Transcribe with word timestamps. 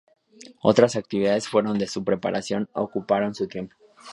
Otras 0.63 0.95
actividades 0.95 1.47
fuera 1.47 1.71
de 1.73 1.85
su 1.85 2.03
preparación 2.03 2.67
ocuparon 2.73 3.35
su 3.35 3.47
tiempo. 3.47 3.75